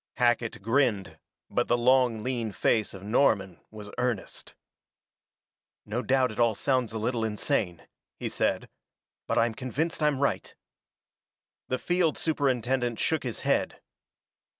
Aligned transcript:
Hackett 0.15 0.63
grinned, 0.63 1.19
but 1.47 1.67
the 1.67 1.77
long, 1.77 2.23
lean 2.23 2.51
face 2.53 2.95
of 2.95 3.03
Norman 3.03 3.59
was 3.69 3.93
earnest. 3.99 4.55
"No 5.85 6.01
doubt 6.01 6.31
it 6.31 6.39
all 6.39 6.55
sounds 6.55 6.91
a 6.91 6.97
little 6.97 7.23
insane," 7.23 7.87
he 8.15 8.27
said, 8.27 8.67
"but 9.27 9.37
I'm 9.37 9.53
convinced 9.53 10.01
I'm 10.01 10.19
right." 10.19 10.55
The 11.67 11.77
field 11.77 12.17
superintendent 12.17 12.97
shook 12.97 13.21
his 13.21 13.41
head. 13.41 13.79